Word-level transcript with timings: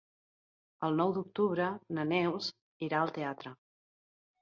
El 0.87 0.97
nou 1.01 1.13
d'octubre 1.17 1.69
na 1.99 2.09
Neus 2.15 2.51
irà 2.91 3.07
al 3.07 3.17
teatre. 3.23 3.57